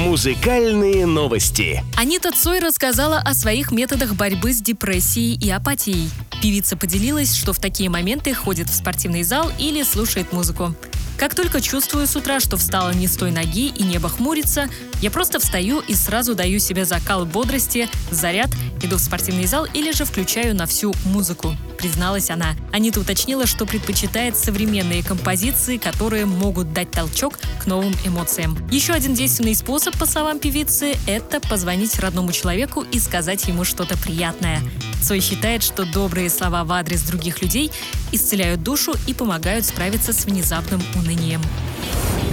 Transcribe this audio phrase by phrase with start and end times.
[0.00, 1.84] Музыкальные новости.
[1.94, 6.08] Анита Цой рассказала о своих методах борьбы с депрессией и апатией.
[6.40, 10.74] Певица поделилась, что в такие моменты ходит в спортивный зал или слушает музыку.
[11.18, 14.70] Как только чувствую с утра, что встала не с той ноги и небо хмурится,
[15.02, 18.48] я просто встаю и сразу даю себе закал бодрости, заряд,
[18.82, 22.54] иду в спортивный зал или же включаю на всю музыку, призналась она.
[22.72, 28.56] Анита уточнила, что предпочитает современные композиции, которые могут дать толчок к новым эмоциям.
[28.70, 33.96] Еще один действенный способ, по словам певицы, это позвонить родному человеку и сказать ему что-то
[33.98, 34.60] приятное.
[35.02, 37.70] Цой считает, что добрые слова в адрес других людей
[38.12, 41.40] исцеляют душу и помогают справиться с внезапным унынием.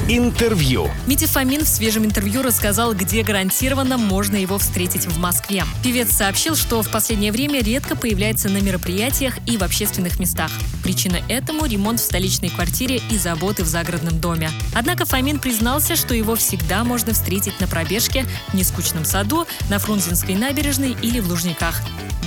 [0.09, 0.89] Интервью.
[1.05, 5.66] Митя Фомин в свежем интервью рассказал, где гарантированно можно его встретить в Москве.
[5.83, 10.49] Певец сообщил, что в последнее время редко появляется на мероприятиях и в общественных местах.
[10.81, 14.49] Причина этому– ремонт в столичной квартире и заботы в загородном доме.
[14.73, 20.36] Однако Фомин признался, что его всегда можно встретить на пробежке, в нескучном саду, на Фрунзенской
[20.36, 21.81] набережной или в Лужниках.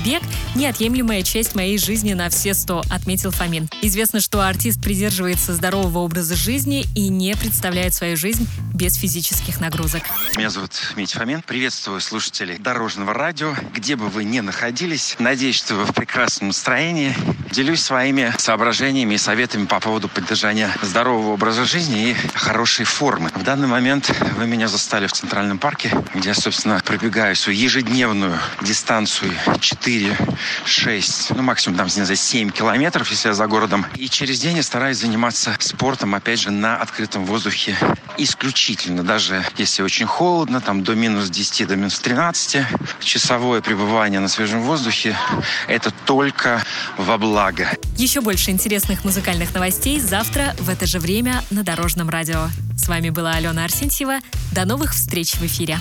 [0.05, 0.23] Бег–
[0.55, 3.69] неотъемлемая часть моей жизни на все сто, отметил Фомин.
[3.83, 10.03] Известно, что артист придерживается здорового образа жизни и не представляет свою жизнь без физических нагрузок.
[10.37, 11.43] Меня зовут Митя Фомин.
[11.43, 13.55] Приветствую слушателей Дорожного радио.
[13.73, 17.15] Где бы вы ни находились, надеюсь, что вы в прекрасном настроении.
[17.53, 23.31] Делюсь своими соображениями и советами по поводу поддержания здорового образа жизни и хорошей формы.
[23.35, 28.39] В данный момент вы меня застали в Центральном парке, где я, собственно, пробегаю свою ежедневную
[28.63, 30.17] дистанцию 4,
[30.65, 33.87] 6, ну максимум там, не знаю, 7 километров, если я за городом.
[33.97, 37.25] И через день я стараюсь заниматься спортом, опять же, на открытом
[37.61, 37.77] воздухе
[38.19, 39.03] исключительно.
[39.03, 42.65] Даже если очень холодно, там до минус 10, до минус 13,
[43.01, 45.17] часовое пребывание на свежем воздухе–
[45.69, 46.63] это только
[46.97, 47.69] во благо.
[47.97, 52.49] Еще больше интересных музыкальных новостей завтра в это же время на Дорожном радио.
[52.77, 54.21] С вами была Алена Арсентьева.
[54.53, 55.79] До новых встреч в эфире.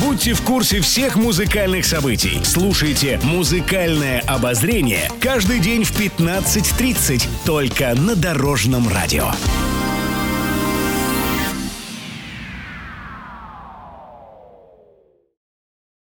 [0.00, 2.40] Будьте в курсе всех музыкальных событий.
[2.44, 9.30] Слушайте «Музыкальное обозрение» каждый день в 15.30 только на Дорожном радио.